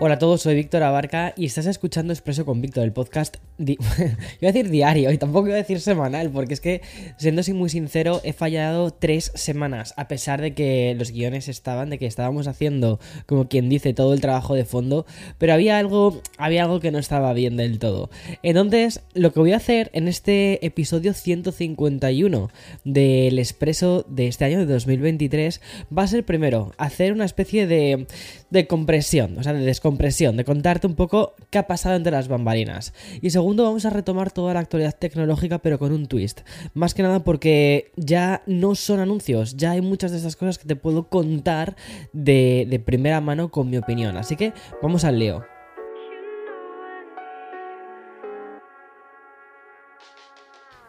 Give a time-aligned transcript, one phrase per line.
[0.00, 3.76] Hola a todos, soy Víctor Abarca y estás escuchando Expreso con Víctor, el podcast, di
[4.40, 6.80] iba a decir diario y tampoco iba a decir semanal, porque es que,
[7.18, 11.90] siendo así muy sincero, he fallado tres semanas, a pesar de que los guiones estaban,
[11.90, 15.04] de que estábamos haciendo, como quien dice, todo el trabajo de fondo,
[15.38, 18.10] pero había algo, había algo que no estaba bien del todo.
[18.42, 22.50] Entonces, lo que voy a hacer en este episodio 151
[22.84, 25.60] del Expreso de este año de 2023
[25.96, 28.06] va a ser primero hacer una especie de,
[28.50, 32.12] de compresión, o sea, de descompresión compresión, de contarte un poco qué ha pasado entre
[32.12, 32.92] las bambalinas.
[33.20, 36.40] Y segundo, vamos a retomar toda la actualidad tecnológica, pero con un twist.
[36.74, 40.66] Más que nada porque ya no son anuncios, ya hay muchas de estas cosas que
[40.66, 41.76] te puedo contar
[42.12, 44.16] de, de primera mano con mi opinión.
[44.16, 44.52] Así que
[44.82, 45.57] vamos al lío.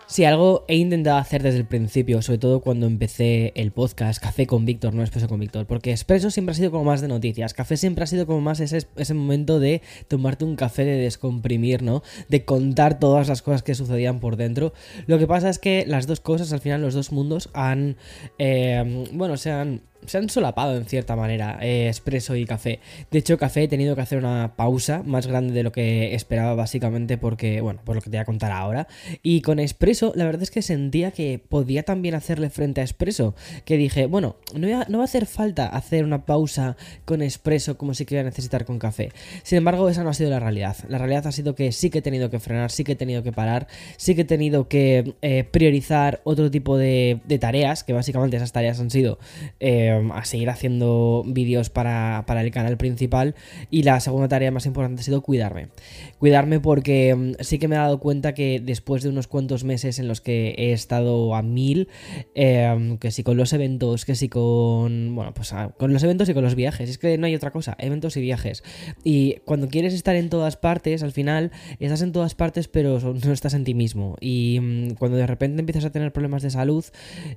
[0.09, 4.47] Si algo he intentado hacer desde el principio, sobre todo cuando empecé el podcast Café
[4.47, 7.53] con Víctor, no Expreso con Víctor, porque Expreso siempre ha sido como más de noticias,
[7.53, 11.83] Café siempre ha sido como más ese, ese momento de tomarte un café, de descomprimir,
[11.83, 12.01] ¿no?
[12.27, 14.73] De contar todas las cosas que sucedían por dentro.
[15.05, 17.95] Lo que pasa es que las dos cosas, al final los dos mundos han,
[18.39, 22.79] eh, bueno, se han se han solapado en cierta manera, eh, Expreso y Café.
[23.11, 26.55] De hecho, Café he tenido que hacer una pausa más grande de lo que esperaba,
[26.55, 28.87] básicamente, porque, bueno, por lo que te voy a contar ahora.
[29.23, 33.35] Y con Expreso, la verdad es que sentía que podía también hacerle frente a Expreso.
[33.65, 37.93] Que dije, bueno, no, no va a hacer falta hacer una pausa con Expreso como
[37.93, 39.11] si quería necesitar con Café.
[39.43, 40.77] Sin embargo, esa no ha sido la realidad.
[40.87, 43.23] La realidad ha sido que sí que he tenido que frenar, sí que he tenido
[43.23, 47.93] que parar, sí que he tenido que eh, priorizar otro tipo de, de, tareas, que
[47.93, 49.19] básicamente esas tareas han sido.
[49.59, 53.35] Eh, a seguir haciendo vídeos para, para, el canal principal.
[53.69, 55.69] Y la segunda tarea más importante ha sido cuidarme.
[56.17, 59.99] Cuidarme porque mm, sí que me he dado cuenta que después de unos cuantos meses
[59.99, 61.87] en los que he estado a mil,
[62.35, 65.15] eh, que si con los eventos, que si con.
[65.15, 66.89] Bueno, pues con los eventos y con los viajes.
[66.89, 68.63] Es que no hay otra cosa, eventos y viajes.
[69.03, 73.33] Y cuando quieres estar en todas partes, al final estás en todas partes, pero no
[73.33, 74.15] estás en ti mismo.
[74.19, 76.85] Y mm, cuando de repente empiezas a tener problemas de salud,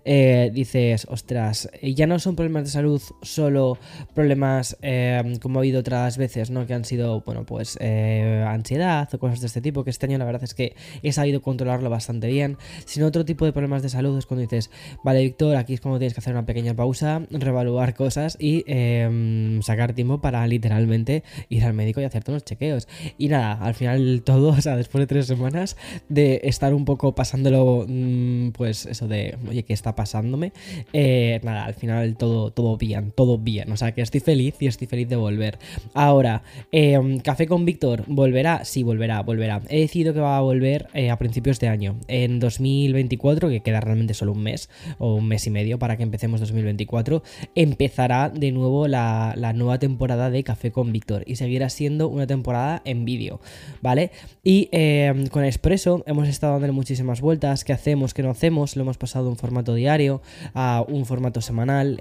[0.04, 3.78] eh, dices, ostras, ya no son problemas de salud solo
[4.14, 6.66] problemas eh, como ha habido otras veces, ¿no?
[6.66, 10.18] Que han sido, bueno, pues eh, ansiedad o cosas de este tipo, que este año
[10.18, 13.88] la verdad es que he sabido controlarlo bastante bien, sino otro tipo de problemas de
[13.88, 14.70] salud es cuando dices,
[15.04, 19.60] vale, Víctor, aquí es cuando tienes que hacer una pequeña pausa, reevaluar cosas y eh,
[19.62, 22.88] sacar tiempo para literalmente ir al médico y hacerte unos chequeos.
[23.18, 25.76] Y nada, al final todo, o sea, después de tres semanas
[26.08, 30.52] de estar un poco pasándolo, mm, pues eso de, oye, ¿qué está pasándome?
[30.92, 33.70] Eh, nada, al final todo todo, bien, todo bien.
[33.72, 35.58] O sea que estoy feliz y estoy feliz de volver.
[35.94, 38.64] Ahora, em, Café con Víctor, ¿volverá?
[38.64, 39.62] Sí, volverá, volverá.
[39.68, 41.96] He decidido que va a volver eh, a principios de año.
[42.08, 46.02] En 2024, que queda realmente solo un mes o un mes y medio para que
[46.02, 47.22] empecemos 2024,
[47.54, 52.80] empezará de nuevo la, nueva temporada de Café con Víctor y seguirá siendo una temporada
[52.84, 53.40] en vídeo,
[53.82, 54.10] ¿vale?
[54.42, 57.64] Y em, con Expreso hemos estado dándole muchísimas vueltas.
[57.64, 58.14] ¿Qué hacemos?
[58.14, 58.76] ¿Qué no hacemos?
[58.76, 60.22] Lo hemos pasado de un formato diario
[60.54, 61.96] a un formato semanal.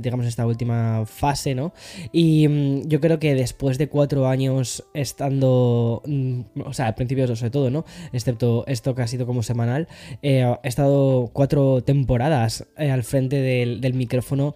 [0.00, 1.72] Digamos, esta última fase, ¿no?
[2.12, 7.26] Y mm, yo creo que después de cuatro años estando, mm, o sea, al principio
[7.36, 7.84] sobre todo, ¿no?
[8.12, 9.88] Excepto esto que ha sido como semanal,
[10.22, 14.54] eh, he estado cuatro temporadas eh, al frente del, micrófono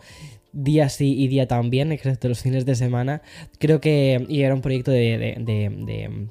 [0.52, 3.22] día sí y día también, excepto los fines de semana.
[3.58, 6.28] Creo que y era un proyecto de,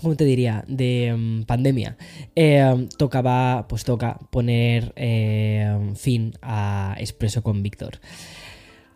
[0.00, 0.64] ¿cómo te diría?
[0.68, 1.96] De pandemia.
[2.34, 8.00] Eh, tocaba, pues toca poner eh, fin a Expreso con Víctor.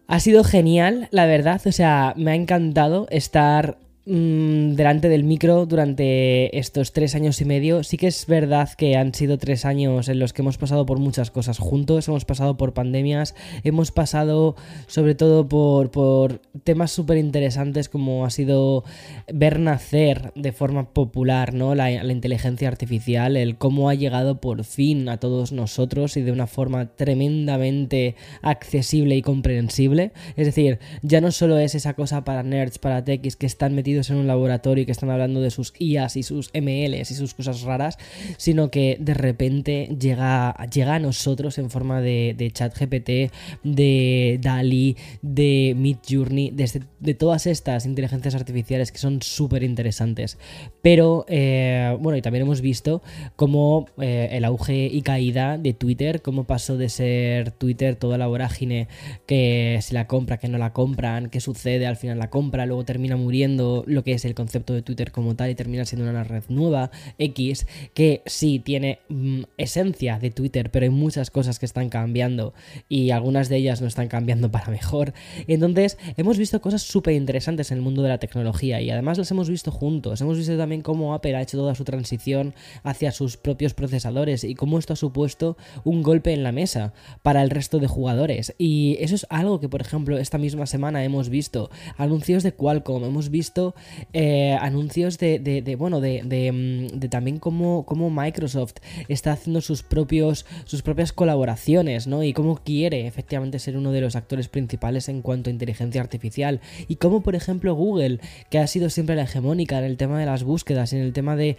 [0.06, 3.78] Ha sido genial, la verdad, o sea, me ha encantado estar
[4.10, 7.84] Mm, delante del micro durante estos tres años y medio.
[7.84, 10.98] Sí que es verdad que han sido tres años en los que hemos pasado por
[10.98, 17.18] muchas cosas juntos, hemos pasado por pandemias, hemos pasado sobre todo por, por temas súper
[17.18, 18.82] interesantes como ha sido
[19.30, 21.74] ver nacer de forma popular ¿no?
[21.74, 26.32] La, la inteligencia artificial, el cómo ha llegado por fin a todos nosotros y de
[26.32, 30.12] una forma tremendamente accesible y comprensible.
[30.34, 33.97] Es decir, ya no solo es esa cosa para nerds, para techis que están metidos
[34.10, 37.34] en un laboratorio y que están hablando de sus IAs y sus MLs y sus
[37.34, 37.98] cosas raras,
[38.36, 43.32] sino que de repente llega, llega a nosotros en forma de, de chat GPT,
[43.64, 50.38] de DALI, de Mid Journey, de, de, todas estas inteligencias artificiales que son súper interesantes.
[50.82, 53.02] Pero, eh, bueno, y también hemos visto
[53.36, 58.26] cómo eh, el auge y caída de Twitter, cómo pasó de ser Twitter toda la
[58.26, 58.88] vorágine
[59.26, 62.84] que si la compra, que no la compran, qué sucede, al final la compra, luego
[62.84, 66.24] termina muriendo, lo que es el concepto de Twitter como tal y termina siendo una
[66.24, 71.66] red nueva, X, que sí tiene mm, esencia de Twitter, pero hay muchas cosas que
[71.66, 72.54] están cambiando
[72.88, 75.12] y algunas de ellas no están cambiando para mejor.
[75.46, 79.30] Entonces, hemos visto cosas súper interesantes en el mundo de la tecnología y además las
[79.30, 80.20] hemos visto juntos.
[80.20, 84.54] Hemos visto también cómo Apple ha hecho toda su transición hacia sus propios procesadores y
[84.54, 86.92] cómo esto ha supuesto un golpe en la mesa
[87.22, 88.54] para el resto de jugadores.
[88.58, 93.04] Y eso es algo que, por ejemplo, esta misma semana hemos visto anuncios de Qualcomm,
[93.04, 93.74] hemos visto
[94.12, 98.74] eh, anuncios de, bueno, de, mm, de, también cómo, cómo, Microsoft
[99.08, 102.22] está haciendo sus, propios, sus propias colaboraciones, ¿no?
[102.22, 106.60] Y cómo quiere efectivamente ser uno de los actores principales en cuanto a inteligencia artificial.
[106.88, 108.20] Y cómo, por ejemplo, Google,
[108.50, 111.36] que ha sido siempre la hegemónica en el tema de las búsquedas, en el tema
[111.36, 111.56] de,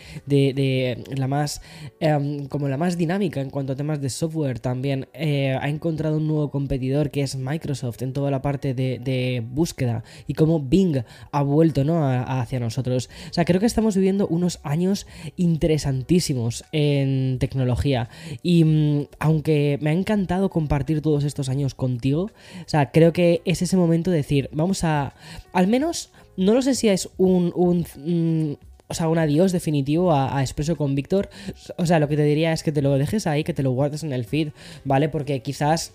[1.15, 1.62] la más,
[2.00, 6.18] em, como la más dinámica en cuanto a temas de software también, eh, ha encontrado
[6.18, 11.04] un nuevo competidor que es Microsoft en toda la parte de, búsqueda y cómo Bing
[11.31, 11.99] ha vuelto ¿no?
[12.04, 13.10] Hacia nosotros.
[13.30, 15.07] O sea, creo que estamos viviendo unos años
[15.38, 18.10] interesantísimos en tecnología
[18.44, 23.42] y mm, aunque me ha encantado compartir todos estos años contigo, o sea, creo que
[23.46, 25.13] es ese momento de decir, vamos a,
[25.54, 28.54] al menos, no lo sé si es un, mm,
[28.88, 31.30] o sea, un adiós definitivo a, a, Expreso con Víctor.
[31.78, 33.72] O sea, lo que te diría es que te lo dejes ahí, que te lo
[33.72, 34.50] guardes en el feed,
[34.84, 35.10] ¿vale?
[35.10, 35.94] Porque quizás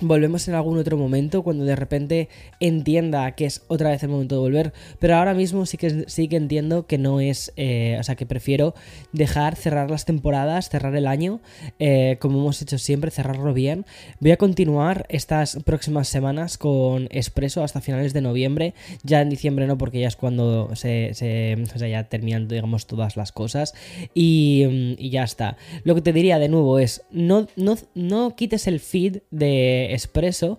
[0.00, 2.28] volvemos en algún otro momento cuando de repente
[2.60, 6.28] entienda que es otra vez el momento de volver pero ahora mismo sí que sí
[6.28, 8.74] que entiendo que no es eh, o sea que prefiero
[9.12, 11.40] dejar cerrar las temporadas cerrar el año
[11.78, 13.84] eh, como hemos hecho siempre cerrarlo bien.
[14.20, 18.74] Voy a continuar estas próximas semanas con Expreso hasta finales de noviembre.
[19.02, 23.16] Ya en diciembre no porque ya es cuando se, o sea, ya terminan digamos todas
[23.16, 23.74] las cosas.
[24.14, 25.56] Y, y ya está.
[25.84, 30.58] Lo que te diría de nuevo es no, no, no quites el feed de Expreso,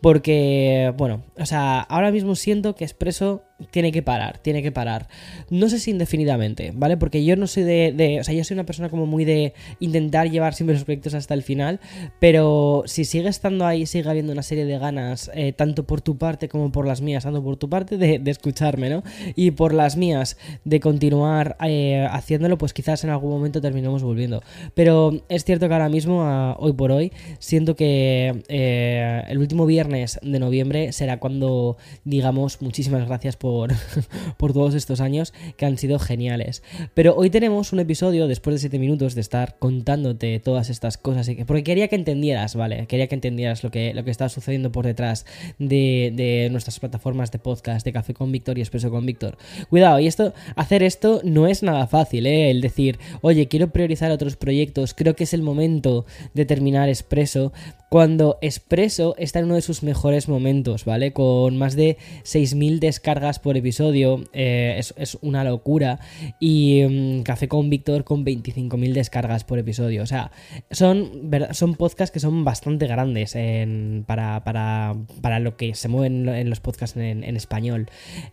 [0.00, 5.08] porque, bueno, o sea, ahora mismo siento que Expreso tiene que parar, tiene que parar.
[5.50, 6.96] No sé si indefinidamente, ¿vale?
[6.96, 10.30] Porque yo no soy de, O sea, yo soy una persona como muy de intentar
[10.30, 11.80] llevar siempre los proyectos hasta el final,
[12.18, 16.16] pero si sigue estando ahí, sigue habiendo una serie de ganas, eh, tanto por tu
[16.18, 19.02] parte como por las mías, tanto por tu parte de, escucharme, ¿no?
[19.36, 24.42] Y por las mías de continuar eh, haciéndolo, pues quizás en algún momento terminemos volviendo.
[24.74, 26.22] Pero es cierto que ahora mismo,
[26.58, 33.06] hoy por hoy, siento que eh, el último viernes de noviembre será cuando digamos muchísimas
[33.06, 33.51] gracias por
[34.36, 36.62] por, todos estos años que han sido geniales.
[36.94, 41.30] Pero hoy tenemos un episodio, después de 7 minutos de estar contándote todas estas cosas,
[41.46, 42.86] porque quería que entendieras, ¿vale?
[42.86, 45.26] Quería que entendieras lo que, lo que está sucediendo por detrás
[45.58, 49.36] de, nuestras plataformas de podcast, de Café con Víctor y Expreso con Víctor.
[49.70, 52.50] Cuidado, y esto, hacer esto no es nada fácil, ¿eh?
[52.50, 57.52] El decir, oye, quiero priorizar otros proyectos, creo que es el momento de terminar Expreso,
[57.92, 61.12] cuando Expreso está en uno de sus mejores momentos, ¿vale?
[61.12, 66.00] Con más de 6.000 descargas por episodio, eh, es, una locura.
[66.40, 70.02] Y mm, Café con Víctor con 25.000 descargas por episodio.
[70.02, 70.30] O sea,
[70.70, 73.36] son, son podcasts que son bastante grandes
[74.06, 77.88] para, para, lo que se mueven en los podcasts en, español.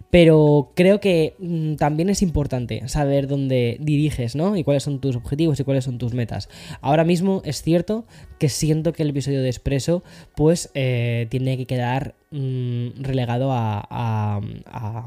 [0.09, 4.55] Pero creo que mm, también es importante saber dónde diriges, ¿no?
[4.55, 6.49] Y cuáles son tus objetivos y cuáles son tus metas.
[6.81, 8.05] Ahora mismo es cierto
[8.37, 10.03] que siento que el episodio de Expreso,
[10.35, 14.39] pues, eh, tiene que quedar Mm, relegado a,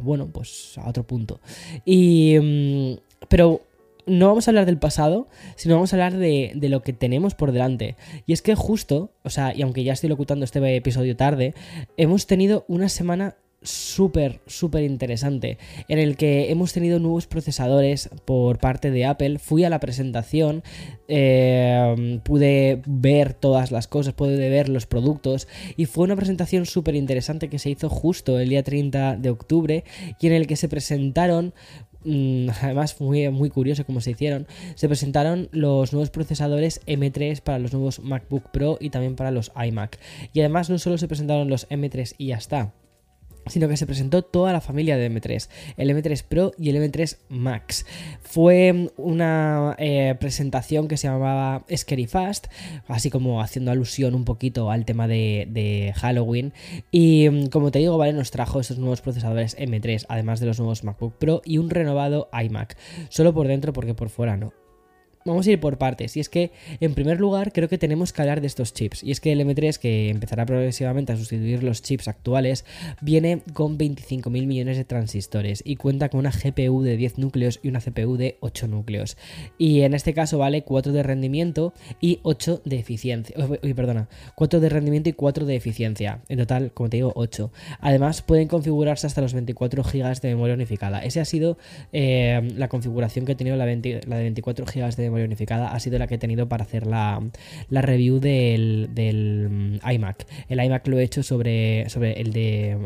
[0.02, 1.40] bueno, pues a otro punto.
[1.84, 2.94] Y, mm,
[3.28, 3.62] pero
[4.06, 7.36] no vamos a hablar del pasado, sino vamos a hablar de, de, lo que tenemos
[7.36, 7.96] por delante.
[8.26, 11.54] Y es que justo, o sea, y aunque ya estoy locutando este episodio tarde,
[11.96, 15.58] hemos tenido una semana súper, súper interesante,
[15.89, 19.39] en el que hemos tenido nuevos procesadores por parte de Apple.
[19.39, 20.63] Fui a la presentación,
[21.08, 26.94] eh, pude ver todas las cosas, pude ver los productos y fue una presentación súper
[26.94, 29.84] interesante que se hizo justo el día 30 de octubre
[30.20, 31.55] y en el que se presentaron
[32.05, 37.58] mm, además muy, muy curioso cómo se hicieron, se presentaron los nuevos procesadores M3 para
[37.58, 39.98] los nuevos MacBook Pro y también para los iMac.
[40.32, 42.72] Y además no solo se presentaron los M3 y ya está,
[43.46, 47.17] sino que se presentó toda la familia de M3, el M3 Pro y el M3
[47.29, 47.87] Max.
[48.22, 52.46] Fue una eh, presentación que se llamaba Scary Fast,
[52.89, 56.53] así como haciendo alusión un poquito al tema de, Halloween.
[56.91, 58.13] Y mm, como te digo, ¿vale?
[58.13, 62.29] Nos trajo estos nuevos procesadores M3, además de los nuevos MacBook Pro y un renovado
[62.32, 62.77] iMac.
[63.08, 64.61] Solo por dentro porque por fuera no.
[65.24, 66.17] Vamos a ir por partes.
[66.17, 66.50] Y es que,
[66.81, 69.02] en primer lugar, creo que tenemos que hablar de estos chips.
[69.02, 72.64] Y es que el M3, que empezará progresivamente a sustituir los chips actuales,
[73.00, 77.69] viene con 25.000 millones de transistores y cuenta con una GPU de 10 núcleos y
[77.69, 79.17] una CPU de 8 núcleos.
[79.58, 83.36] Y en este caso vale 4 de rendimiento y 8 de eficiencia.
[83.62, 86.20] Uy, perdona, 4 de rendimiento y 4 de eficiencia.
[86.29, 87.52] En total, como te digo, 8.
[87.81, 91.05] Además, pueden configurarse hasta los 24 GB de memoria unificada.
[91.05, 91.58] Esa ha sido
[91.93, 95.81] eh, la configuración que he tenido la, la de 24 GB de memoria unificada ha
[95.81, 97.20] sido la que he tenido para hacer la,
[97.70, 98.88] review del,
[99.50, 100.26] mm, iMac.
[100.48, 102.78] El iMac lo he hecho sobre, sobre el de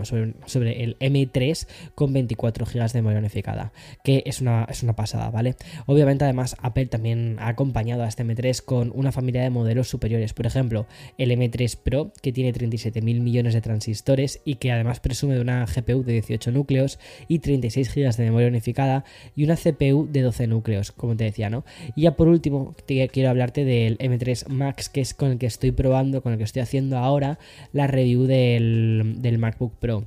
[0.44, 3.72] sobre, el M3 con 24 GB de memoria unificada,
[4.04, 5.56] que es una, es una pasada, ¿vale?
[5.86, 10.32] Obviamente, además, Apple también ha acompañado a este M3 con una familia de modelos superiores.
[10.32, 10.86] Por ejemplo,
[11.18, 15.64] el M3 Pro, que tiene 37.000 millones de transistores y que además presume de una
[15.66, 19.04] GPU de 18 núcleos y 36 GB de memoria unificada
[19.34, 21.64] y una CPU de 12 núcleos, como te decía, ¿no?
[21.94, 25.70] Y ya por último, quiero hablarte del M3 Max, que es con el que estoy
[25.70, 27.38] probando, con el que estoy haciendo ahora
[27.72, 30.04] la review del, del MacBook Pro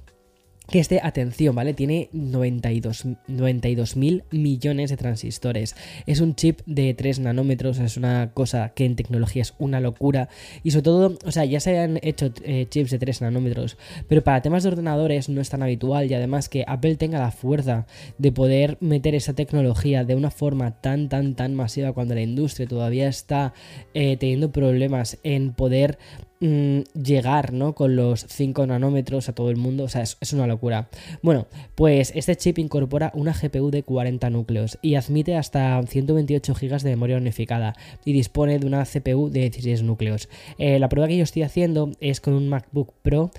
[0.70, 1.74] que este, atención, ¿vale?
[1.74, 5.76] Tiene 92 mil millones de transistores.
[6.06, 10.30] Es un chip de 3 nanómetros, es una cosa que en tecnología es una locura.
[10.64, 14.24] Y sobre todo, o sea, ya se han hecho eh, chips de 3 nanómetros, pero
[14.24, 17.88] para temas de ordenadores no es tan habitual y además que Apple tenga la fuerza
[18.18, 22.68] de poder meter esa tecnología de una forma tan, tan, tan masiva cuando la industria
[22.68, 23.54] todavía está
[23.94, 25.98] eh, teniendo problemas en poder
[26.42, 27.76] Mm, llegar ¿no?
[27.76, 29.84] con los 5 nanómetros a todo el mundo.
[29.84, 30.90] O sea, es, es, una locura.
[31.22, 36.82] Bueno, pues este chip incorpora una GPU de 40 núcleos y admite hasta 128 GB
[36.82, 40.30] de memoria unificada y dispone de una CPU de 16 núcleos.
[40.58, 43.32] Eh, la prueba que yo estoy haciendo es con un MacBook Pro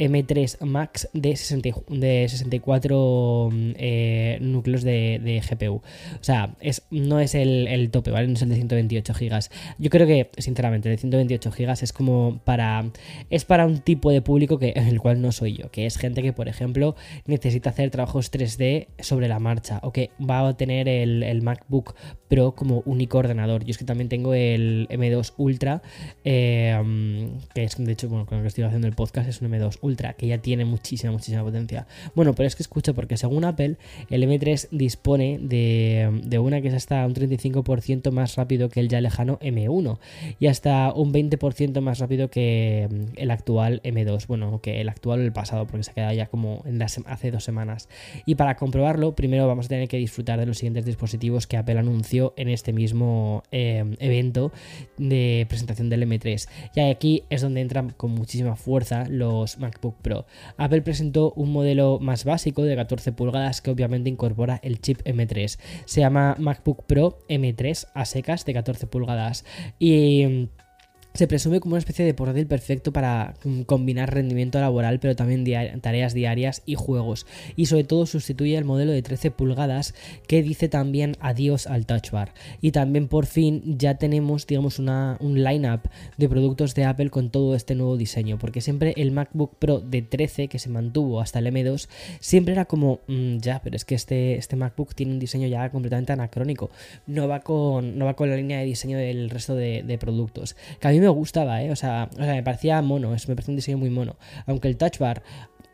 [0.00, 5.74] M3 Max de, de 64 eh, núcleos de, GPU.
[5.74, 5.82] O
[6.22, 8.26] sea, es, no es el, tope, ¿vale?
[8.26, 9.40] No es el de 128 GB.
[9.78, 12.90] Yo creo que, sinceramente, el de 128 GB es como para.
[13.28, 15.98] Es para un tipo de público que, en el cual no soy yo, que es
[15.98, 20.56] gente que, por ejemplo, necesita hacer trabajos 3D sobre la marcha o que va a
[20.56, 21.94] tener el, MacBook
[22.28, 23.64] Pro como único ordenador.
[23.64, 25.82] Yo es que también tengo el M2 Ultra,
[26.24, 29.50] eh, que es, de hecho, bueno, con el que estoy haciendo el podcast es un
[29.50, 31.86] M2 Ultra que ya tiene muchísima, muchísima potencia.
[32.14, 33.76] Bueno, pero es que escucha, porque según Apple,
[34.08, 39.00] el M3 dispone de, una que es hasta un 35% más rápido que el ya
[39.00, 39.98] lejano M1
[40.38, 44.26] y hasta un 20% más rápido que mm, el actual M2.
[44.26, 46.64] Bueno, que el actual o el pasado, porque se ha quedado ya como
[47.06, 47.88] hace dos semanas.
[48.26, 51.78] Y para comprobarlo, primero vamos a tener que disfrutar de los siguientes dispositivos que Apple
[51.78, 54.52] anunció en este mismo em, evento
[54.98, 56.48] de presentación del M3.
[56.74, 59.79] Y aquí es donde entran con muchísima fuerza los Mac
[60.56, 65.58] Apple presentó un modelo más básico de 14 pulgadas que obviamente incorpora el chip M3.
[65.84, 69.44] Se llama MacBook Pro M3 a secas de 14 pulgadas
[69.78, 70.48] y
[71.14, 75.44] se presume como una especie de portátil perfecto para mm, combinar rendimiento laboral, pero también
[75.80, 77.26] tareas diarias y juegos.
[77.56, 79.94] Y sobre todo sustituye el modelo de 13 pulgadas
[80.26, 82.32] que dice también adiós al Touch Bar.
[82.60, 85.82] Y también por fin ya tenemos, digamos, una, un lineup
[86.16, 88.38] de productos de Apple con todo este nuevo diseño.
[88.38, 91.88] Porque siempre el MacBook Pro de 13 que se mantuvo hasta el M2
[92.20, 95.70] siempre era como, mm, ya, pero es que este, este MacBook tiene un diseño ya
[95.70, 96.70] completamente anacrónico.
[97.06, 100.56] No va con, no va con la línea de diseño del resto de, productos.
[100.80, 101.70] Que me gustaba, ¿eh?
[101.70, 104.16] O sea, o sea me parecía mono, me parecía un diseño muy mono.
[104.46, 105.22] Aunque el touch bar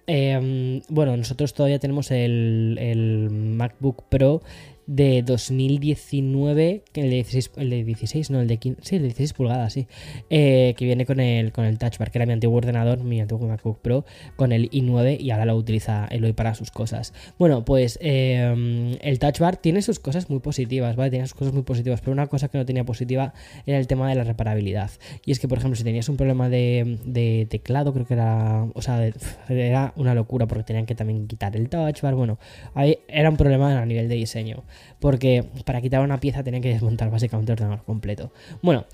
[0.07, 4.43] em, bueno, nosotros todavía tenemos el, el, MacBook Pro
[4.87, 9.09] de 2019, el de 16, el de 16 no, el de 15, sí, el de
[9.09, 9.87] 16 pulgadas, sí,
[10.31, 13.21] eh, que viene con el, con el Touch Bar, que era mi antiguo ordenador, mi
[13.21, 14.05] antiguo MacBook Pro,
[14.37, 17.13] con el i9 y ahora lo utiliza Eloy para sus cosas.
[17.39, 21.11] Bueno, pues eh, el Touch Bar tiene sus cosas muy positivas, ¿vale?
[21.11, 23.35] Tiene sus cosas muy positivas, pero una cosa que no tenía positiva
[23.67, 24.91] era el tema de la reparabilidad.
[25.25, 28.67] Y es que, por ejemplo, si tenías un problema de, de teclado, creo que era,
[28.75, 29.11] o sea,
[29.49, 32.39] era una locura porque tenían que también quitar el Touch Bar, bueno,
[32.75, 34.65] ahí era un problema a nivel de diseño
[35.01, 38.33] porque para quitar una pieza tenía que desmontar básicamente el ordenador completo.
[38.63, 38.87] Bueno,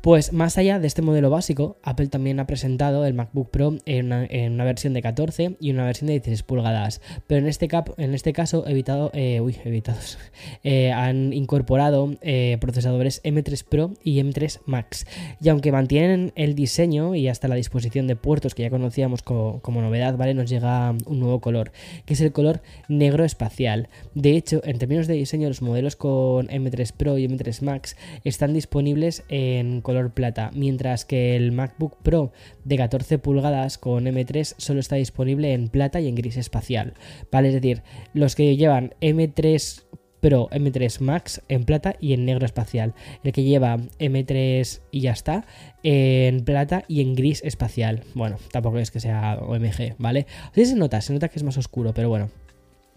[0.00, 4.06] pues más allá de este modelo básico, Apple también ha presentado el MacBook Pro en
[4.06, 8.14] una, versión de 14 y una versión de 16 pulgadas, pero en este, cap, en
[8.14, 10.18] este caso evitado, eh, evitados,
[10.62, 15.06] eh, han incorporado eh, procesadores M3 Pro y M3 Max.
[15.40, 19.60] Y aunque mantienen el diseño y hasta la disposición de puertos que ya conocíamos como,
[19.62, 20.34] como novedad, ¿vale?
[20.34, 21.72] Nos llega un nuevo color,
[22.04, 23.88] que es el color negro espacial.
[24.14, 28.52] De hecho, en términos de diseño, los modelos con M3 Pro y M3 Max están
[28.52, 32.30] disponibles en color plata, mientras que el MacBook Pro
[32.64, 36.92] de 14 pulgadas con M3 solo está disponible en plata y en gris espacial.
[37.32, 37.48] ¿Vale?
[37.48, 39.84] Es decir, los que llevan M3
[40.20, 42.92] Pro M3 Max en plata y en negro espacial.
[43.24, 45.46] El que lleva M3 y ya está,
[45.82, 48.02] en plata y en gris espacial.
[48.14, 50.26] Bueno, tampoco es que sea OMG, ¿vale?
[50.52, 52.28] Se nota, se nota que es más oscuro, pero bueno.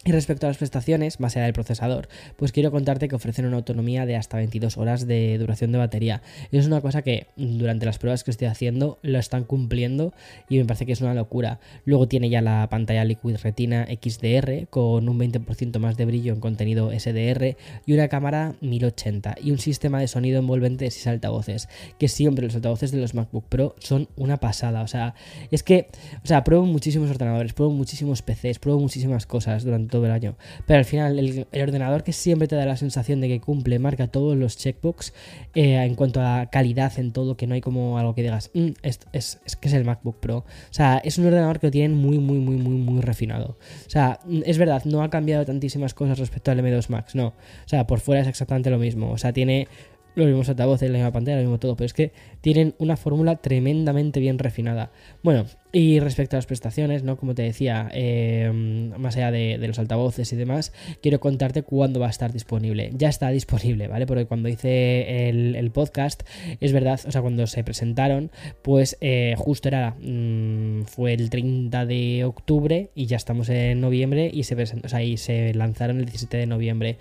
[0.04, 3.58] Y respecto a las prestaciones, más allá del procesador, pues quiero contarte que ofrecen una
[3.58, 6.24] autonomía de hasta 22 horas de duración de batería.
[6.52, 10.12] Es una cosa que durante las pruebas que estoy haciendo lo están cumpliendo
[10.50, 11.60] y me parece que es una locura.
[11.86, 16.40] Luego tiene ya la pantalla Liquid Retina XDR con un 20% más de brillo en
[16.40, 17.56] contenido SDR
[17.86, 22.46] y una cámara 1080 y un sistema de sonido envolvente de 6 altavoces, que siempre
[22.46, 24.82] los altavoces de los MacBook Pro son una pasada.
[24.82, 25.14] O sea,
[25.52, 25.90] es que,
[26.24, 30.36] o sea, pruebo muchísimos ordenadores, pruebo muchísimos PCs, pruebo muchísimas cosas durante todo el año.
[30.66, 34.08] Pero al final, el, ordenador que siempre te da la sensación de que cumple, marca
[34.08, 35.14] todos los checkbox
[35.54, 38.70] eh, en cuanto a calidad en todo, que no hay como algo que digas, mm,
[38.82, 40.38] es, es, que es el MacBook Pro.
[40.38, 43.60] O sea, es un ordenador que lo tienen muy, muy, muy, muy, muy refinado.
[43.86, 47.28] O sea, mm, es verdad, no ha cambiado tantísimas cosas respecto al M2 Max, no.
[47.28, 49.12] O sea, por fuera es exactamente lo mismo.
[49.12, 49.68] O sea, tiene
[50.16, 53.38] los mismos altavoces, la misma pantalla, lo mismo todo, pero es que tienen una fórmula
[53.38, 54.92] tremendamente bien refinada.
[55.24, 57.18] Bueno, y respecto a las prestaciones, ¿no?
[57.18, 62.08] Como te decía, em, más allá de, los altavoces y demás, quiero contarte cuándo va
[62.08, 62.92] a estar disponible.
[62.94, 64.06] Ya está disponible, ¿vale?
[64.06, 66.24] Porque cuando hice el, podcast,
[66.60, 71.86] es verdad, o sea, cuando se presentaron, pues eh, justo era, mm, fue el 30
[71.86, 76.06] de octubre y ya estamos en noviembre y se, o sea, y se lanzaron el
[76.06, 76.98] 17 de noviembre.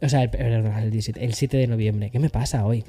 [0.00, 2.10] O sea, el, el, el 7 de noviembre.
[2.10, 2.84] ¿Qué me pasa hoy?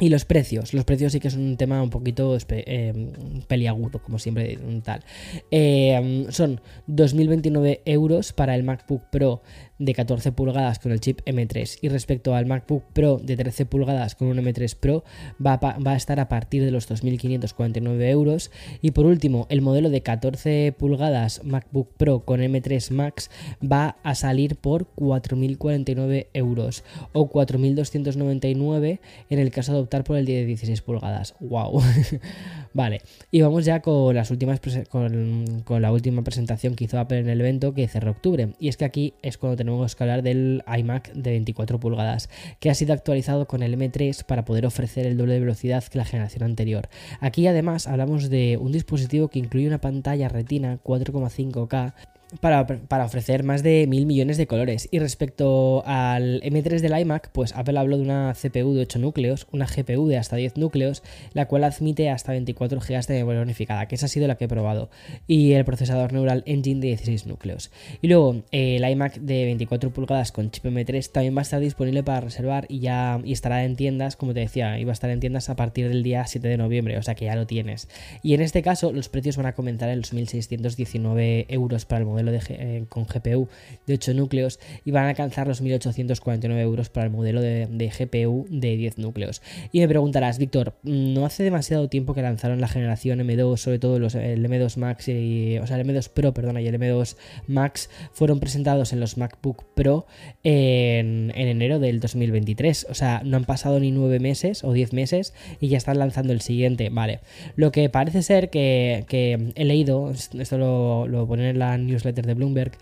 [0.00, 3.12] Y los precios, los precios sí que son un tema un poquito eh,
[3.48, 5.02] peliagudo, como siempre tal.
[5.50, 9.42] Eh, son 2.029 euros para el MacBook Pro
[9.78, 14.14] de 14 pulgadas con el chip M3 y respecto al MacBook Pro de 13 pulgadas
[14.14, 15.04] con un M3 Pro
[15.44, 18.50] va a, estar a partir de los 2.549 euros.
[18.82, 23.30] Y por último el modelo de 14 pulgadas MacBook Pro con M3 Max
[23.60, 28.98] va a salir por 4.049 euros o 4.299
[29.30, 31.34] en el caso de optar por el de 16 pulgadas.
[31.40, 31.80] Wow
[32.74, 37.20] vale y vamos ya con las últimas con, con la última presentación que hizo Apple
[37.20, 38.54] en el evento que cerró octubre.
[38.58, 42.30] Y es que aquí es cuando tenemos tenemos que hablar del iMac de 24 pulgadas,
[42.58, 45.98] que ha sido actualizado con el M3 para poder ofrecer el doble de velocidad que
[45.98, 46.88] la generación anterior.
[47.20, 51.94] Aquí además hablamos de un dispositivo que incluye una pantalla retina 4,5K
[52.40, 54.88] para, ofrecer más de mil millones de colores.
[54.90, 59.46] Y respecto al M3 del iMac, pues Apple habló de una CPU de 8 núcleos,
[59.52, 63.86] una GPU de hasta 10 núcleos, la cual admite hasta 24 GB de memoria unificada,
[63.86, 64.90] que esa ha sido la que he probado,
[65.26, 67.70] y el procesador Neural Engine de 16 núcleos.
[68.02, 72.02] Y luego el iMac de 24 pulgadas con chip M3 también va a estar disponible
[72.02, 75.20] para reservar y ya y estará en tiendas, como te decía, iba a estar en
[75.20, 77.88] tiendas a partir del día 7 de noviembre, o sea que ya lo tienes.
[78.22, 82.06] Y en este caso los precios van a comenzar en los 1.619 euros para el
[82.06, 83.48] modelo eh, con GPU
[83.86, 87.66] de 8 núcleos y van a alcanzar los 1849 euros para el modelo de,
[87.98, 89.42] GPU de 10 núcleos.
[89.72, 93.98] Y me preguntarás, Víctor, ¿no hace demasiado tiempo que lanzaron la generación M2, sobre todo
[93.98, 97.90] los, el M2 Max, y, o sea, el M2 Pro, perdona, y el M2 Max
[98.12, 100.06] fueron presentados en los MacBook Pro
[100.42, 102.86] en, enero del 2023?
[102.90, 106.32] O sea, no han pasado ni 9 meses o 10 meses y ya están lanzando
[106.32, 106.90] el siguiente.
[106.90, 107.20] Vale,
[107.56, 112.34] lo que parece ser que, he leído, esto lo, lo pone en la newsletter de
[112.34, 112.72] Bloomberg,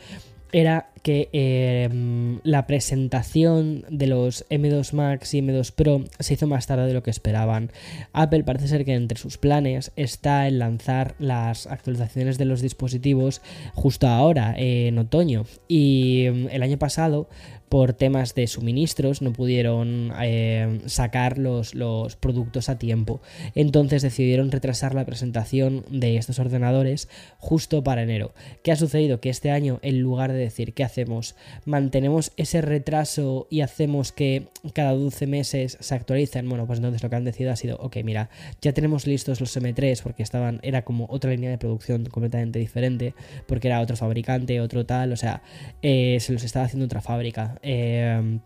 [0.53, 6.66] era que em, la presentación de los M2 Max y M2 Pro se hizo más
[6.66, 7.71] tarde de lo que esperaban.
[8.12, 13.40] Apple parece ser que entre sus planes está en lanzar las actualizaciones de los dispositivos
[13.73, 15.45] justo ahora, en otoño.
[15.69, 17.29] Y em, el año pasado
[17.69, 23.21] por temas de suministros no pudieron eh, sacar los, los, productos a tiempo.
[23.55, 28.35] Entonces decidieron retrasar la presentación de estos ordenadores justo para enero.
[28.62, 29.21] ¿Qué ha sucedido?
[29.21, 34.48] Que este año, en lugar de decir qué hacemos, mantenemos ese retraso y hacemos que
[34.72, 37.98] cada 12 meses se actualicen, bueno, pues entonces lo que han decidido ha sido, ok,
[38.02, 38.30] mira,
[38.62, 43.14] ya tenemos listos los M3 porque estaban, era como otra línea de producción completamente diferente,
[43.46, 45.42] porque era otro fabricante, otro tal, o sea,
[45.82, 47.59] eh, se los estaba haciendo otra fábrica.
[47.62, 48.38] Eh,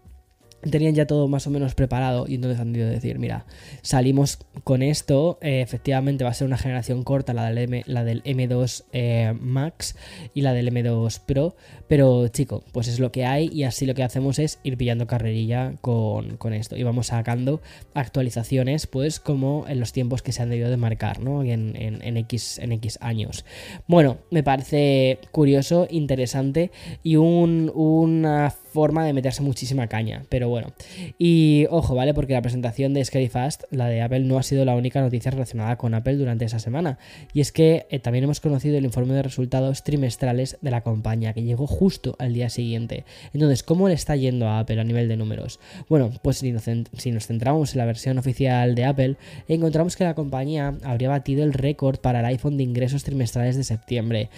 [0.68, 3.46] tenían ya todo más o menos preparado y entonces han decidido decir, mira,
[3.82, 8.04] salimos con esto, eh, efectivamente va a ser una generación corta la del, M, la
[8.04, 9.96] del M2 eh, Max
[10.34, 11.56] y la del M2 Pro,
[11.88, 15.06] pero chico, pues es lo que hay y así lo que hacemos es ir pillando
[15.06, 17.60] carrerilla con, esto y vamos sacando
[17.94, 21.42] actualizaciones pues como en los tiempos que se han debido de marcar, ¿no?
[21.44, 23.44] En, en, X, en X años.
[23.86, 26.70] Bueno, me parece curioso, interesante
[27.02, 30.72] y un, una forma de meterse muchísima caña, pero bueno.
[31.18, 32.14] Y ojo, ¿vale?
[32.14, 35.30] Porque la presentación de Scary Fast, la de Apple, no ha sido la única noticia
[35.30, 36.98] relacionada con Apple durante esa semana.
[37.32, 41.32] Y es que eh, también hemos conocido el informe de resultados trimestrales de la compañía,
[41.32, 43.04] que llegó justo al día siguiente.
[43.32, 45.60] Entonces, ¿cómo le está yendo a Apple a nivel de números?
[45.88, 46.64] Bueno, pues si nos,
[46.96, 49.16] si nos centramos en la versión oficial de Apple,
[49.48, 53.64] encontramos que la compañía habría batido el récord para el iPhone de ingresos trimestrales de
[53.64, 54.30] septiembre.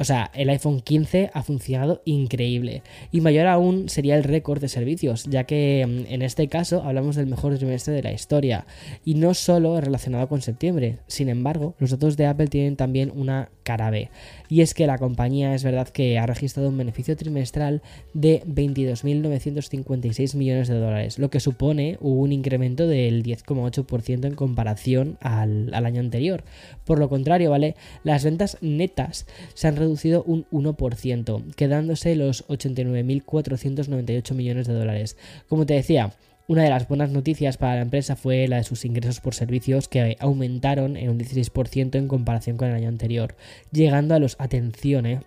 [0.00, 2.82] O sea, el iPhone 15 ha funcionado increíble.
[3.10, 7.16] Y mayor aún sería el récord de servicios, ya que mm, en este caso hablamos
[7.16, 8.64] del mejor trimestre de la historia.
[9.04, 10.98] Y no solo relacionado con septiembre.
[11.08, 14.08] Sin embargo, los datos de Apple tienen también una cara B.
[14.48, 17.82] Y es que la compañía es verdad que ha registrado un beneficio trimestral
[18.14, 25.74] de 22.956 millones de dólares, lo que supone un incremento del 10,8% en comparación al,
[25.74, 26.44] al año anterior.
[26.84, 27.74] Por lo contrario, ¿vale?
[28.04, 35.16] Las ventas netas se han reducido reducido un 1%, quedándose los 89.498 millones de dólares.
[35.48, 36.12] Como te decía,
[36.46, 39.88] una de las buenas noticias para la empresa fue la de sus ingresos por servicios
[39.88, 43.34] que aumentaron en un 16% en comparación con el año anterior,
[43.72, 45.20] llegando a los, atención, eh,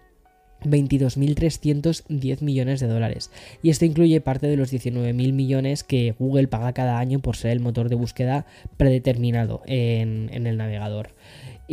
[0.63, 3.32] 22.310 millones de dólares.
[3.63, 7.52] Y esto incluye parte de los 19.000 millones que Google paga cada año por ser
[7.52, 8.45] el motor de búsqueda
[8.78, 11.15] predeterminado en, en el navegador.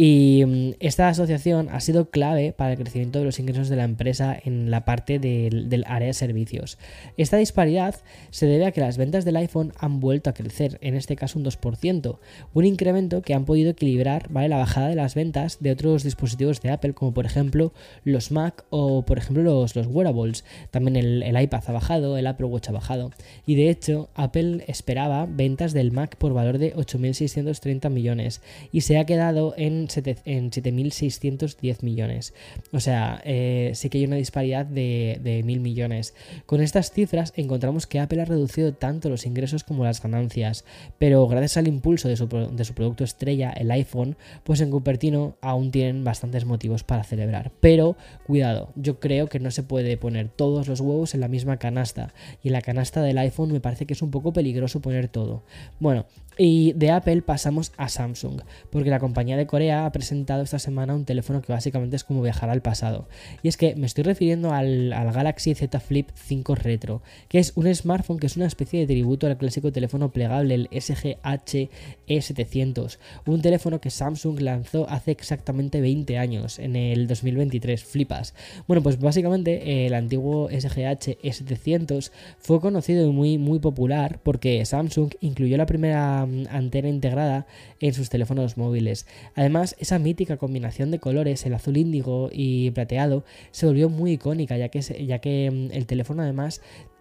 [0.00, 3.82] Y mm, esta asociación ha sido clave para el crecimiento de los ingresos de la
[3.82, 6.78] empresa en la parte del, área de servicios.
[7.16, 7.96] Esta disparidad
[8.30, 11.36] se debe a que las ventas del iPhone han vuelto a crecer, en este caso
[11.36, 12.18] un 2%,
[12.54, 14.48] un incremento que han podido equilibrar ¿vale?
[14.48, 17.72] la bajada de las ventas de otros dispositivos de Apple, como por ejemplo
[18.04, 20.44] los Mac o por ejemplo los, los wearables.
[20.70, 23.10] También el, el iPad ha bajado, el Apple Watch ha bajado.
[23.46, 28.96] Y de hecho, Apple esperaba ventas del Mac por valor de 8.630 millones y se
[28.96, 32.34] ha quedado en en 7.610 millones.
[32.72, 36.14] O sea, eh, sí que hay una disparidad de, de 1.000 millones.
[36.46, 40.64] Con estas cifras encontramos que Apple ha reducido tanto los ingresos como las ganancias,
[40.98, 45.36] pero gracias al impulso de su, de su producto estrella, el iPhone, pues en Cupertino
[45.40, 47.52] aún tienen bastantes motivos para celebrar.
[47.60, 47.96] Pero
[48.26, 52.12] cuidado, yo creo que no se puede poner todos los huevos en la misma canasta.
[52.42, 55.42] Y en la canasta del iPhone me parece que es un poco peligroso poner todo.
[55.80, 56.06] Bueno,
[56.38, 60.94] y de Apple pasamos a Samsung, porque la compañía de Corea ha presentado esta semana
[60.94, 63.08] un teléfono que básicamente es como viajar al pasado.
[63.42, 67.74] Y es que me estoy refiriendo al, Galaxy Z Flip 5 Retro, que es un
[67.74, 71.68] smartphone que es una especie de tributo al clásico teléfono plegable, el SGH
[72.06, 78.34] E700, un teléfono que Samsung lanzó hace exactamente 20 años, en el 2023, flipas.
[78.68, 85.14] Bueno, pues básicamente el antiguo SGH E700 fue conocido y muy, muy popular porque Samsung
[85.20, 87.46] incluyó la primera antena integrada
[87.80, 89.06] en sus teléfonos móviles.
[89.34, 94.56] Además, esa mítica combinación de colores, el azul índigo y plateado, se volvió muy icónica,
[94.56, 96.60] ya que, ya que mm, el teléfono además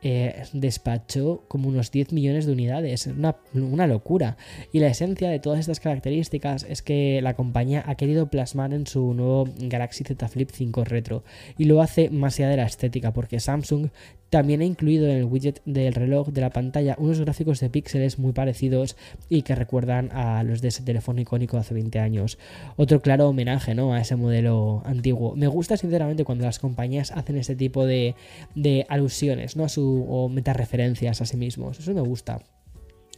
[0.10, 4.38] eh, despachó como unos 10 millones de unidades, una, una, locura.
[4.72, 8.88] Y la esencia de todas estas características es que la compañía ha querido plasmar en
[8.88, 11.26] su nuevo Galaxy Z Flip 5 Retro
[11.58, 13.90] y lo hace más allá de la estética, porque Samsung
[14.30, 18.20] también ha incluido en el widget del reloj de la pantalla unos gráficos de píxeles
[18.20, 18.98] muy parecidos
[19.30, 22.38] y que recuerdan a los de ese teléfono icónico hace 20 años.
[22.76, 23.94] Otro claro homenaje ¿no?
[23.94, 25.36] a ese modelo antiguo.
[25.36, 28.16] Me gusta sinceramente cuando las compañías hacen este tipo de,
[28.56, 29.64] de alusiones ¿no?
[29.64, 31.80] a su o metareferencias a sí mismos.
[31.80, 32.40] Eso me gusta.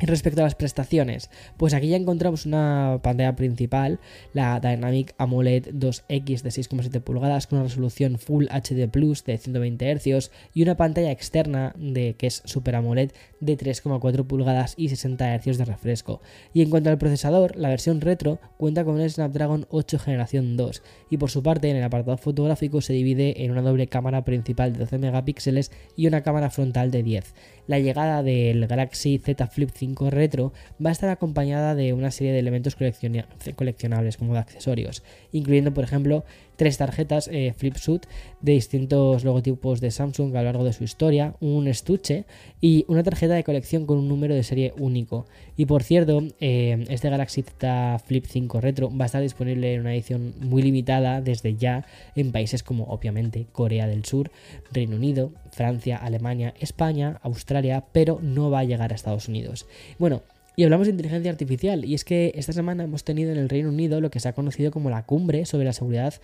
[0.01, 3.99] Respecto a las prestaciones, pues aquí ya encontramos una pantalla principal,
[4.31, 9.99] la Dynamic AMOLED 2X de 6,7 pulgadas con una resolución Full HD Plus de 120
[9.99, 15.37] Hz y una pantalla externa de que es Super AMOLED de 3,4 pulgadas y 60
[15.37, 16.21] Hz de refresco.
[16.53, 20.81] Y en cuanto al procesador, la versión retro cuenta con un Snapdragon 8 generación 2
[21.09, 24.71] y por su parte en el apartado fotográfico se divide en una doble cámara principal
[24.71, 27.33] de 12 megapíxeles y una cámara frontal de 10
[27.69, 32.33] la llegada del Galaxy Z Flip 5 Retro va a estar acompañada de una serie
[32.33, 36.23] de elementos coleccionables como de accesorios, incluyendo por ejemplo
[36.59, 38.05] tres tarjetas eh, Flipsuit
[38.41, 42.25] de distintos logotipos de Samsung a lo largo de su historia, un estuche
[42.59, 45.25] y una tarjeta de colección con un número de serie único.
[45.55, 49.79] Y por cierto, eh, este Galaxy Z Flip 5 Retro va a estar disponible en
[49.79, 51.85] una edición muy limitada desde ya
[52.17, 54.29] en países como obviamente Corea del Sur,
[54.69, 59.65] Reino Unido, Francia, Alemania, España, Australia, pero no va a llegar a Estados Unidos.
[59.97, 60.23] Bueno,
[60.59, 63.69] y hablamos de inteligencia artificial, y es que esta semana hemos tenido en el Reino
[63.69, 66.15] Unido lo que se ha conocido como la cumbre sobre la seguridad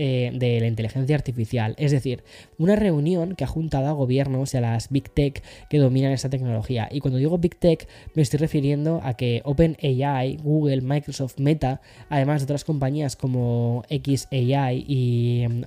[0.00, 1.74] eh, de la inteligencia artificial.
[1.76, 2.22] Es decir,
[2.56, 6.30] una reunión que ha juntado a gobiernos y a las Big Tech que dominan esta
[6.30, 6.88] tecnología.
[6.92, 12.42] Y cuando digo Big Tech me estoy refiriendo a que OpenAI, Google, Microsoft, Meta, además
[12.42, 15.64] de otras compañías como XAI y, mm,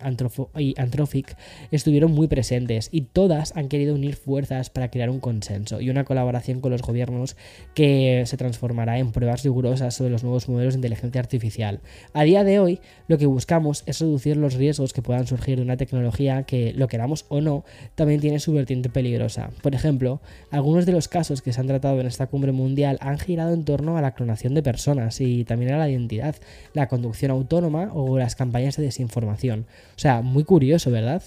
[0.60, 1.36] y Anthropic,
[1.72, 6.06] estuvieron muy presentes y todas han querido unir fuerzas para crear un consenso y una
[6.06, 7.36] colaboración con los gobiernos
[7.76, 11.82] que se transformará en pruebas rigurosas sobre los nuevos modelos de inteligencia artificial.
[12.14, 15.64] A día de hoy, lo que buscamos es reducir los riesgos que puedan surgir de
[15.64, 17.64] una tecnología que, lo queramos o no,
[17.96, 19.52] también tiene su vertiente peligrosa.
[19.62, 23.20] Por ejemplo, algunos de los casos que se han tratado en esta cumbre mundial han
[23.20, 26.36] girado en torno a la clonación de personas y también a la identidad,
[26.74, 29.66] la conducción autónoma o las campañas de desinformación.
[29.96, 31.24] O sea, muy curioso, ¿verdad?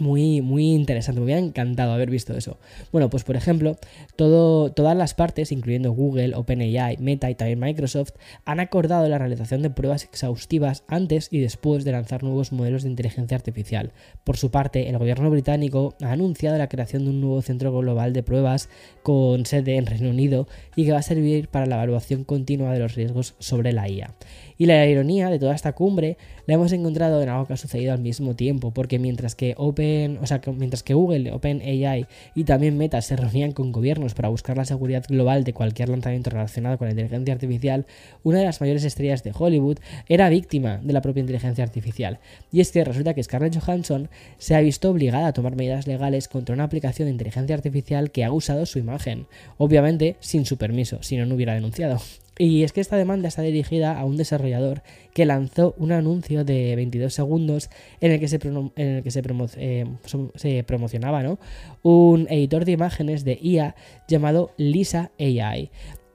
[0.00, 2.58] Muy, muy interesante, me hubiera encantado haber visto eso.
[2.90, 3.76] Bueno, pues por ejemplo,
[4.16, 8.10] todas las partes, incluyendo Google, OpenAI, Meta y también Microsoft,
[8.44, 12.90] han acordado la realización de pruebas exhaustivas antes y después de lanzar nuevos modelos de
[12.90, 13.92] inteligencia artificial.
[14.24, 18.12] Por su parte, el gobierno británico ha anunciado la creación de un nuevo centro global
[18.12, 18.68] de pruebas
[19.02, 22.80] con sede en Reino Unido y que va a servir para la evaluación continua de
[22.80, 24.14] los riesgos sobre la IA.
[24.58, 27.92] Y la ironía de toda esta cumbre la hemos encontrado en algo que ha sucedido
[27.92, 32.76] al mismo tiempo, porque mientras que Open, o sea, mientras que Google, OpenAI y también
[32.76, 36.86] Meta se reunían con gobiernos para buscar la seguridad global de cualquier lanzamiento relacionado con
[36.86, 37.86] la inteligencia artificial,
[38.22, 42.18] una de las mayores estrellas de Hollywood era víctima de la propia inteligencia artificial.
[42.52, 46.28] Y es que resulta que Scarlett Johansson se ha visto obligada a tomar medidas legales
[46.28, 49.26] contra una aplicación de inteligencia artificial que ha usado su imagen,
[49.58, 51.98] obviamente sin su permiso, si no, no hubiera denunciado.
[52.38, 56.74] Y es que esta demanda está dirigida a un desarrollador que lanzó un anuncio de
[56.74, 57.70] 22 segundos
[58.00, 59.22] en el que se, en el que se,
[59.56, 59.86] eh,
[60.34, 61.38] se promocionaba ¿no?
[61.82, 63.76] un editor de imágenes de IA
[64.08, 65.70] llamado Lisa AI.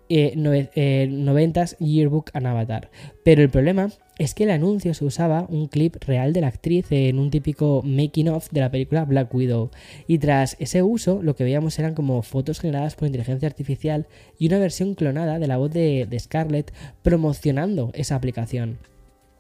[0.10, 2.90] 90s eh, eh, Yearbook and Avatar.
[3.24, 6.86] Pero el problema es que el anuncio se usaba un clip real de la actriz
[6.92, 9.72] en un típico making of de la película Black Widow.
[10.08, 14.48] Y tras ese uso, lo que veíamos eran como fotos generadas por inteligencia artificial y
[14.48, 18.78] una versión clonada de la voz de Scarlett promocionando esa aplicación.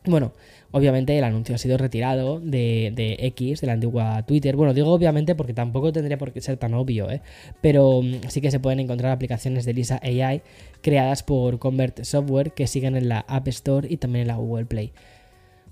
[0.05, 0.33] Bueno,
[0.71, 4.55] obviamente el anuncio ha sido retirado de, X, de la antigua Twitter.
[4.55, 7.21] Bueno, digo obviamente porque tampoco tendría por qué ser tan obvio, ¿eh?
[7.61, 10.41] Pero mm, sí que se pueden encontrar aplicaciones de Lisa AI
[10.81, 14.65] creadas por Convert Software que siguen en la App Store y también en la Google
[14.65, 14.93] Play.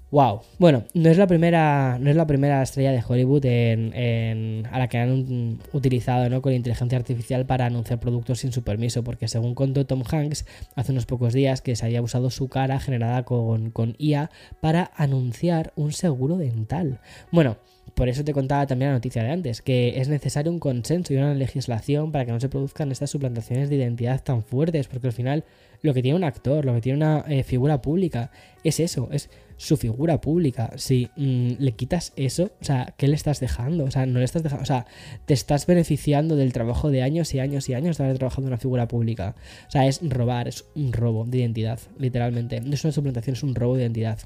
[0.10, 0.42] Wow.
[0.58, 4.98] Bueno, no es la primera, no es la primera estrella de Hollywood a la que
[4.98, 6.42] han utilizado ¿no?
[6.42, 10.94] con inteligencia artificial para anunciar productos sin su permiso, porque según contó Tom Hanks hace
[10.94, 15.74] unos pocos días que se había usado su cara generada con, con IA para anunciar
[15.76, 17.02] un seguro dental.
[17.30, 17.58] Bueno,
[17.94, 21.18] por eso te contaba también la noticia de antes, que es necesario un consenso y
[21.18, 25.14] una legislación para que no se produzcan estas suplantaciones de identidad tan fuertes, porque al
[25.14, 25.44] final
[25.82, 28.32] lo que tiene un actor, lo que tiene una eh, figura pública,
[28.64, 30.72] es eso, es su figura pública.
[30.78, 33.86] Si mm, le quitas eso, o sea, ¿qué le estás dejando?
[33.86, 34.86] O sea, no le estás dejando, o sea,
[35.26, 38.48] te estás beneficiando del trabajo de años y años y años de haber trabajado en
[38.50, 39.36] una figura pública.
[39.68, 42.62] O sea, es robar, es un robo de identidad, literalmente.
[42.62, 44.20] No es una suplantación, es un robo de identidad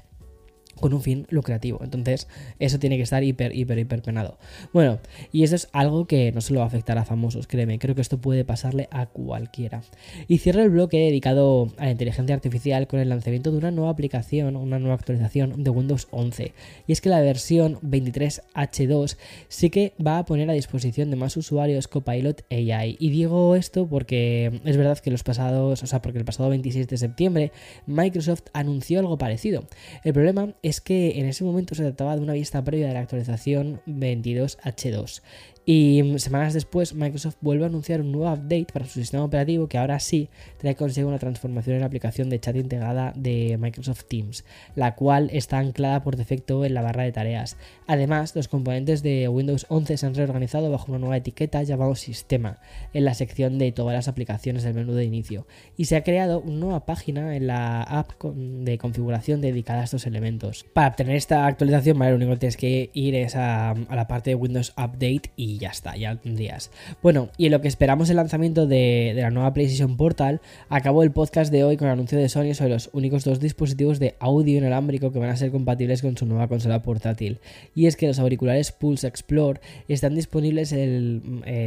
[0.82, 1.80] con un fin lucrativo.
[1.82, 4.36] Entonces, eso tiene que estar hiper, hiper, hiper penado.
[4.74, 4.98] Bueno,
[5.32, 8.02] y eso es algo que no solo va a afectar a famosos, créeme, creo que
[8.02, 9.82] esto puede pasarle a cualquiera.
[10.28, 13.90] Y cierro el bloque dedicado a la inteligencia artificial con el lanzamiento de una nueva
[13.92, 16.52] aplicación, una nueva actualización de Windows 11.
[16.86, 19.16] Y es que la versión 23H2
[19.48, 22.96] sí que va a poner a disposición de más usuarios Copilot AI.
[22.98, 26.88] Y digo esto porque es verdad que los pasados, o sea, porque el pasado 26
[26.88, 27.52] de septiembre
[27.86, 29.64] Microsoft anunció algo parecido.
[30.02, 33.00] El problema es que en ese momento se trataba de una vista previa de la
[33.00, 35.22] actualización 22H2
[35.64, 39.78] y semanas después, Microsoft vuelve a anunciar un nuevo update para su sistema operativo que
[39.78, 44.44] ahora sí trae consigo una transformación en la aplicación de chat integrada de Microsoft Teams,
[44.74, 47.56] la cual está anclada por defecto en la barra de tareas.
[47.86, 52.58] Además, los componentes de Windows 11 se han reorganizado bajo una nueva etiqueta llamada Sistema
[52.92, 55.46] en la sección de todas las aplicaciones del menú de inicio.
[55.76, 60.06] Y se ha creado una nueva página en la app de configuración dedicada a estos
[60.06, 60.64] elementos.
[60.72, 64.30] Para obtener esta actualización, lo único que tienes que ir es a, a la parte
[64.30, 66.70] de Windows Update y y ya está, ya lo tendrías.
[67.02, 71.12] Bueno, y en lo que esperamos el lanzamiento de, la nueva PlayStation Portal, acabó el
[71.12, 74.58] podcast de hoy con el anuncio de Sony sobre los únicos dos dispositivos de audio
[74.58, 77.38] inalámbrico que van a ser compatibles con su nueva consola portátil.
[77.74, 81.22] Y es que los auriculares Pulse Explore están disponibles el,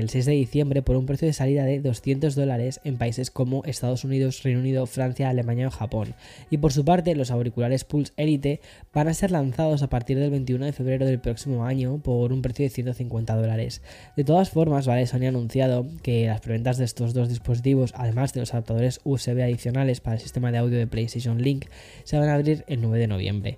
[0.08, 4.04] 6 de diciembre por un precio de salida de 200 dólares en países como Estados
[4.04, 6.16] Unidos, Reino Unido, Francia, Alemania o Japón.
[6.50, 8.62] Y por su parte, los auriculares Pulse Elite
[8.94, 12.42] van a ser lanzados a partir del 21 de febrero del próximo año por un
[12.42, 13.75] precio de 150 dólares.
[14.16, 15.08] De todas formas, ¿vale?
[15.08, 19.42] Sony ha anunciado que las preventas de estos dos dispositivos, además de los adaptadores USB
[19.42, 21.66] adicionales para el sistema de audio de PlayStation Link,
[22.04, 23.58] se van a abrir el 9 de noviembre.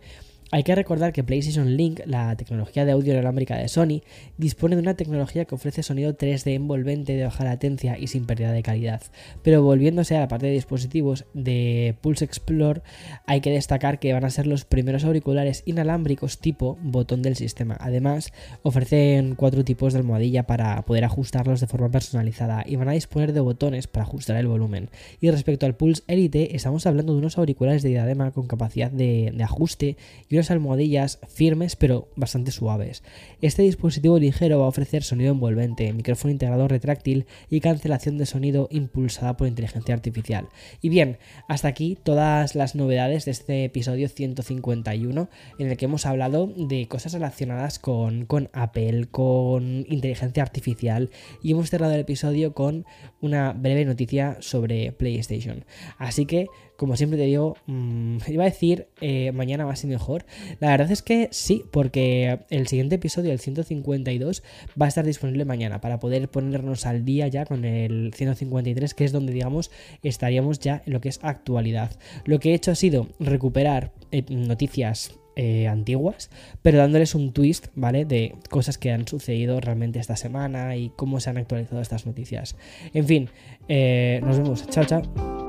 [0.52, 4.02] Hay que recordar que PlayStation Link, la tecnología de audio inalámbrica de Sony,
[4.38, 8.52] dispone de una tecnología que ofrece sonido 3D envolvente de baja latencia y sin pérdida
[8.52, 9.02] de calidad.
[9.44, 12.82] Pero volviéndose a la parte de dispositivos de Pulse Explore,
[13.26, 17.78] hay que destacar que van a ser los primeros auriculares inalámbricos tipo botón del sistema.
[17.80, 18.32] Además,
[18.64, 23.34] ofrecen cuatro tipos de almohadilla para poder ajustarlos de forma personalizada y van a disponer
[23.34, 24.90] de botones para ajustar el volumen.
[25.20, 29.36] Y respecto al Pulse Elite, estamos hablando de unos auriculares de diadema con capacidad de,
[29.44, 29.98] ajuste
[30.30, 33.04] y unas almohadillas firmes pero bastante suaves.
[33.42, 38.68] Este dispositivo ligero va a ofrecer sonido envolvente, micrófono integrador retráctil y cancelación de sonido
[38.72, 40.50] impulsada por inteligencia artificial.
[40.82, 46.06] Y bien, hasta aquí todas las novedades de este episodio 151 en el que hemos
[46.06, 51.10] hablado de cosas relacionadas con, con Apple, con inteligencia artificial
[51.42, 52.86] y hemos cerrado el episodio con
[53.22, 55.66] una breve noticia sobre PlayStation.
[55.98, 60.26] Así que como siempre te digo, mm, iba a decir eh, mañana más y mejor.
[60.60, 64.44] La verdad es que sí, porque el siguiente episodio, el 152,
[64.80, 69.04] va a estar disponible mañana para poder ponernos al día ya con el 153, que
[69.04, 69.72] es donde, digamos,
[70.04, 71.92] estaríamos ya en lo que es actualidad.
[72.26, 76.30] Lo que he hecho ha sido recuperar eh, noticias eh, antiguas,
[76.62, 78.06] pero dándoles un twist, ¿vale?
[78.06, 82.56] De cosas que han sucedido realmente esta semana y cómo se han actualizado estas noticias.
[82.94, 83.30] En fin,
[83.68, 84.68] nos vemos.
[84.70, 85.47] Chao, chao.